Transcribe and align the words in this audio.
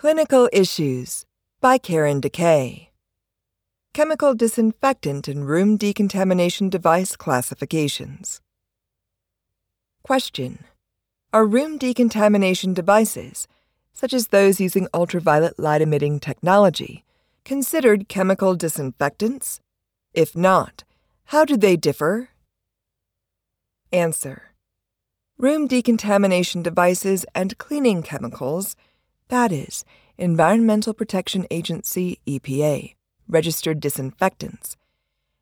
Clinical 0.00 0.48
Issues 0.50 1.26
by 1.60 1.76
Karen 1.76 2.22
DeKay. 2.22 2.88
Chemical 3.92 4.34
disinfectant 4.34 5.28
and 5.28 5.46
room 5.46 5.76
decontamination 5.76 6.70
device 6.70 7.16
classifications. 7.16 8.40
Question 10.02 10.64
Are 11.34 11.44
room 11.44 11.76
decontamination 11.76 12.72
devices, 12.72 13.46
such 13.92 14.14
as 14.14 14.28
those 14.28 14.58
using 14.58 14.88
ultraviolet 14.94 15.58
light 15.58 15.82
emitting 15.82 16.18
technology, 16.18 17.04
considered 17.44 18.08
chemical 18.08 18.54
disinfectants? 18.54 19.60
If 20.14 20.34
not, 20.34 20.82
how 21.24 21.44
do 21.44 21.58
they 21.58 21.76
differ? 21.76 22.30
Answer 23.92 24.44
Room 25.36 25.66
decontamination 25.66 26.62
devices 26.62 27.26
and 27.34 27.58
cleaning 27.58 28.02
chemicals 28.02 28.76
that 29.30 29.50
is, 29.50 29.84
Environmental 30.18 30.92
Protection 30.92 31.46
Agency 31.50 32.20
EPA 32.26 32.94
registered 33.26 33.80
disinfectants, 33.80 34.76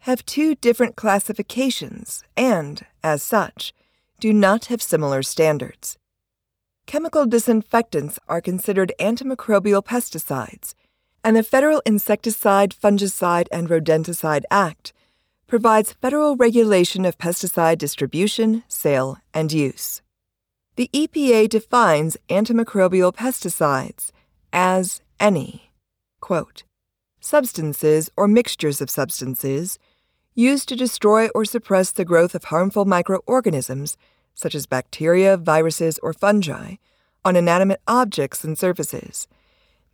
have 0.00 0.26
two 0.26 0.54
different 0.56 0.96
classifications 0.96 2.24
and, 2.36 2.84
as 3.02 3.22
such, 3.22 3.72
do 4.20 4.32
not 4.32 4.66
have 4.66 4.82
similar 4.82 5.22
standards. 5.22 5.96
Chemical 6.86 7.24
disinfectants 7.24 8.18
are 8.28 8.40
considered 8.40 8.92
antimicrobial 9.00 9.84
pesticides, 9.84 10.74
and 11.22 11.36
the 11.36 11.42
Federal 11.42 11.80
Insecticide, 11.86 12.74
Fungicide, 12.74 13.46
and 13.50 13.68
Rodenticide 13.68 14.44
Act 14.50 14.92
provides 15.46 15.94
federal 15.94 16.36
regulation 16.36 17.04
of 17.04 17.16
pesticide 17.16 17.78
distribution, 17.78 18.64
sale, 18.68 19.18
and 19.32 19.52
use. 19.52 20.02
The 20.76 20.90
EPA 20.92 21.48
defines 21.50 22.16
antimicrobial 22.28 23.14
pesticides 23.14 24.10
as 24.52 25.00
any, 25.20 25.70
quote, 26.20 26.64
substances 27.20 28.10
or 28.16 28.26
mixtures 28.26 28.80
of 28.80 28.90
substances 28.90 29.78
used 30.34 30.68
to 30.68 30.76
destroy 30.76 31.28
or 31.28 31.44
suppress 31.44 31.92
the 31.92 32.04
growth 32.04 32.34
of 32.34 32.44
harmful 32.44 32.84
microorganisms, 32.84 33.96
such 34.34 34.54
as 34.56 34.66
bacteria, 34.66 35.36
viruses, 35.36 36.00
or 36.02 36.12
fungi, 36.12 36.74
on 37.24 37.36
inanimate 37.36 37.80
objects 37.86 38.42
and 38.42 38.58
surfaces. 38.58 39.28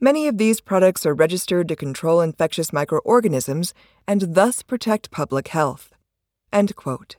Many 0.00 0.26
of 0.26 0.38
these 0.38 0.62
products 0.62 1.04
are 1.04 1.12
registered 1.12 1.68
to 1.68 1.76
control 1.76 2.22
infectious 2.22 2.72
microorganisms 2.72 3.74
and 4.08 4.34
thus 4.34 4.62
protect 4.62 5.10
public 5.10 5.48
health. 5.48 5.92
End 6.50 6.74
quote. 6.74 7.16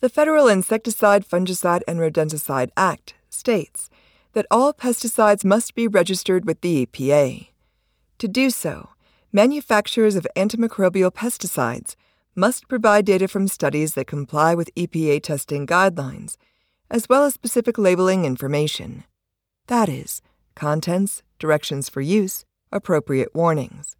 The 0.00 0.08
Federal 0.08 0.48
Insecticide, 0.48 1.28
Fungicide, 1.28 1.82
and 1.86 1.98
Rodenticide 1.98 2.70
Act 2.74 3.12
states 3.28 3.90
that 4.32 4.46
all 4.50 4.72
pesticides 4.72 5.44
must 5.44 5.74
be 5.74 5.86
registered 5.86 6.46
with 6.46 6.62
the 6.62 6.86
EPA. 6.86 7.48
To 8.16 8.28
do 8.28 8.48
so, 8.48 8.88
manufacturers 9.30 10.16
of 10.16 10.26
antimicrobial 10.34 11.12
pesticides 11.12 11.96
must 12.34 12.66
provide 12.66 13.04
data 13.04 13.28
from 13.28 13.46
studies 13.46 13.92
that 13.92 14.06
comply 14.06 14.54
with 14.54 14.74
EPA 14.74 15.22
testing 15.22 15.66
guidelines, 15.66 16.38
as 16.90 17.06
well 17.06 17.24
as 17.24 17.34
specific 17.34 17.76
labeling 17.76 18.24
information. 18.24 19.04
That 19.66 19.90
is, 19.90 20.22
contents, 20.54 21.22
directions 21.38 21.90
for 21.90 22.00
use, 22.00 22.46
appropriate 22.72 23.34
warnings. 23.34 23.96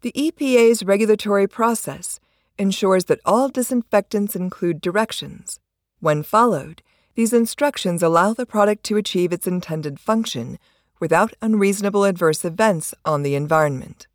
The 0.00 0.12
EPA's 0.16 0.82
regulatory 0.84 1.46
process 1.46 2.18
ensures 2.58 3.06
that 3.06 3.20
all 3.24 3.48
disinfectants 3.48 4.36
include 4.36 4.80
directions. 4.80 5.60
When 6.00 6.22
followed, 6.22 6.82
these 7.14 7.32
instructions 7.32 8.02
allow 8.02 8.32
the 8.32 8.46
product 8.46 8.84
to 8.84 8.96
achieve 8.96 9.32
its 9.32 9.46
intended 9.46 10.00
function 10.00 10.58
without 11.00 11.34
unreasonable 11.42 12.04
adverse 12.04 12.44
events 12.44 12.94
on 13.04 13.22
the 13.22 13.34
environment. 13.34 14.06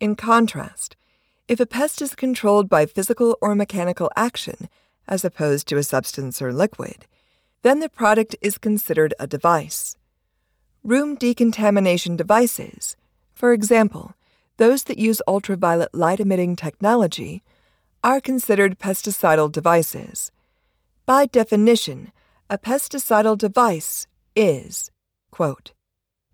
In 0.00 0.16
contrast, 0.16 0.96
if 1.48 1.60
a 1.60 1.66
pest 1.66 2.02
is 2.02 2.14
controlled 2.14 2.68
by 2.68 2.86
physical 2.86 3.38
or 3.40 3.54
mechanical 3.54 4.10
action, 4.16 4.68
as 5.06 5.24
opposed 5.24 5.66
to 5.68 5.78
a 5.78 5.82
substance 5.82 6.42
or 6.42 6.52
liquid, 6.52 7.06
then 7.62 7.80
the 7.80 7.88
product 7.88 8.36
is 8.40 8.58
considered 8.58 9.14
a 9.18 9.26
device. 9.26 9.96
Room 10.84 11.16
decontamination 11.16 12.16
devices, 12.16 12.96
for 13.34 13.52
example, 13.52 14.14
those 14.58 14.84
that 14.84 14.98
use 14.98 15.22
ultraviolet 15.26 15.94
light 15.94 16.20
emitting 16.20 16.54
technology 16.54 17.42
are 18.04 18.20
considered 18.20 18.78
pesticidal 18.78 19.50
devices. 19.50 20.30
By 21.06 21.26
definition, 21.26 22.12
a 22.50 22.58
pesticidal 22.58 23.36
device 23.38 24.06
is, 24.36 24.90
quote, 25.30 25.72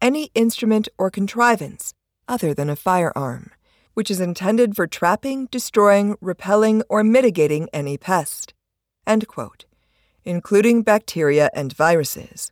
any 0.02 0.30
instrument 0.34 0.88
or 0.98 1.10
contrivance 1.10 1.94
other 2.28 2.52
than 2.52 2.68
a 2.68 2.76
firearm, 2.76 3.50
which 3.94 4.10
is 4.10 4.20
intended 4.20 4.74
for 4.74 4.86
trapping, 4.86 5.46
destroying, 5.46 6.16
repelling, 6.20 6.82
or 6.88 7.04
mitigating 7.04 7.68
any 7.72 7.96
pest, 7.96 8.52
quote, 9.26 9.64
including 10.24 10.82
bacteria 10.82 11.50
and 11.54 11.72
viruses. 11.72 12.50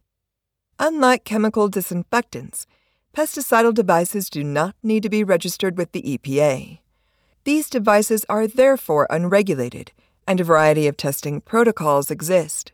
Unlike 0.79 1.25
chemical 1.25 1.69
disinfectants, 1.69 2.67
pesticidal 3.13 3.75
devices 3.75 4.31
do 4.31 4.43
not 4.43 4.75
need 4.83 5.03
to 5.03 5.11
be 5.11 5.23
registered 5.23 5.77
with 5.77 5.93
the 5.93 6.03
EPA. 6.03 6.79
These 7.45 7.69
devices 7.69 8.25
are 8.29 8.47
therefore 8.47 9.07
unregulated, 9.11 9.93
and 10.27 10.41
a 10.41 10.45
variety 10.45 10.87
of 10.87 10.97
testing 10.97 11.41
protocols 11.41 12.11
exist. 12.11 12.73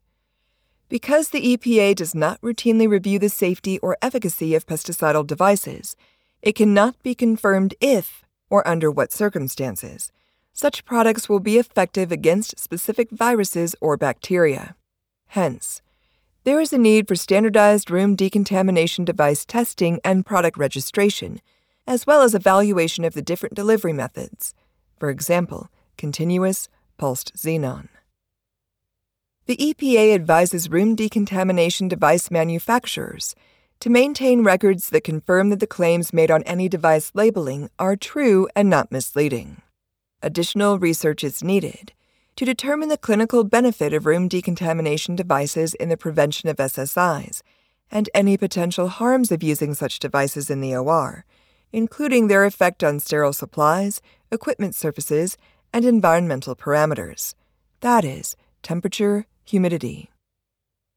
Because 0.88 1.30
the 1.30 1.56
EPA 1.56 1.96
does 1.96 2.14
not 2.14 2.40
routinely 2.40 2.88
review 2.88 3.18
the 3.18 3.28
safety 3.28 3.78
or 3.80 3.98
efficacy 4.00 4.54
of 4.54 4.66
pesticidal 4.66 5.26
devices, 5.26 5.96
it 6.40 6.52
cannot 6.52 7.02
be 7.02 7.14
confirmed 7.14 7.74
if, 7.80 8.24
or 8.48 8.66
under 8.66 8.90
what 8.90 9.12
circumstances, 9.12 10.12
such 10.52 10.84
products 10.84 11.28
will 11.28 11.40
be 11.40 11.58
effective 11.58 12.12
against 12.12 12.58
specific 12.58 13.10
viruses 13.10 13.74
or 13.80 13.96
bacteria. 13.96 14.76
Hence, 15.28 15.82
there 16.48 16.62
is 16.62 16.72
a 16.72 16.78
need 16.78 17.06
for 17.06 17.14
standardized 17.14 17.90
room 17.90 18.16
decontamination 18.16 19.04
device 19.04 19.44
testing 19.44 20.00
and 20.02 20.24
product 20.24 20.56
registration, 20.56 21.42
as 21.86 22.06
well 22.06 22.22
as 22.22 22.34
evaluation 22.34 23.04
of 23.04 23.12
the 23.12 23.20
different 23.20 23.54
delivery 23.54 23.92
methods, 23.92 24.54
for 24.98 25.10
example, 25.10 25.68
continuous 25.98 26.70
pulsed 26.96 27.34
xenon. 27.36 27.88
The 29.44 29.58
EPA 29.58 30.14
advises 30.14 30.70
room 30.70 30.94
decontamination 30.94 31.86
device 31.86 32.30
manufacturers 32.30 33.34
to 33.80 33.90
maintain 33.90 34.42
records 34.42 34.88
that 34.88 35.04
confirm 35.04 35.50
that 35.50 35.60
the 35.60 35.66
claims 35.66 36.14
made 36.14 36.30
on 36.30 36.42
any 36.44 36.66
device 36.66 37.12
labeling 37.12 37.68
are 37.78 37.94
true 37.94 38.48
and 38.56 38.70
not 38.70 38.90
misleading. 38.90 39.60
Additional 40.22 40.78
research 40.78 41.22
is 41.22 41.44
needed 41.44 41.92
to 42.38 42.44
determine 42.44 42.88
the 42.88 42.96
clinical 42.96 43.42
benefit 43.42 43.92
of 43.92 44.06
room 44.06 44.28
decontamination 44.28 45.16
devices 45.16 45.74
in 45.74 45.88
the 45.88 45.96
prevention 45.96 46.48
of 46.48 46.58
SSIs 46.58 47.42
and 47.90 48.08
any 48.14 48.36
potential 48.36 48.86
harms 48.86 49.32
of 49.32 49.42
using 49.42 49.74
such 49.74 49.98
devices 49.98 50.48
in 50.48 50.60
the 50.60 50.72
OR, 50.76 51.24
including 51.72 52.28
their 52.28 52.44
effect 52.44 52.84
on 52.84 53.00
sterile 53.00 53.32
supplies, 53.32 54.00
equipment 54.30 54.76
surfaces, 54.76 55.36
and 55.72 55.84
environmental 55.84 56.54
parameters 56.54 57.34
that 57.80 58.04
is, 58.04 58.36
temperature, 58.62 59.26
humidity. 59.44 60.08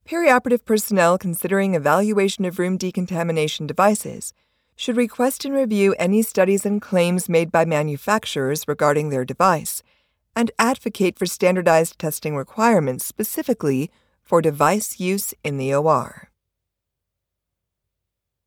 Perioperative 0.08 0.64
personnel 0.64 1.18
considering 1.18 1.74
evaluation 1.74 2.46
of 2.46 2.60
room 2.60 2.78
decontamination 2.78 3.66
devices 3.66 4.32
should 4.76 4.96
request 4.96 5.44
and 5.44 5.56
review 5.56 5.96
any 5.98 6.22
studies 6.22 6.68
and 6.68 6.84
claims 6.84 7.28
made 7.28 7.52
by 7.52 7.66
manufacturers 7.66 8.68
regarding 8.68 9.10
their 9.10 9.26
device 9.26 9.82
and 10.36 10.52
advocate 10.58 11.20
for 11.20 11.26
standardized 11.26 12.00
testing 12.00 12.36
requirements 12.36 13.06
specifically 13.06 13.92
for 14.24 14.42
device 14.42 15.00
use 15.00 15.34
in 15.44 15.58
the 15.58 15.74
OR. 15.74 16.31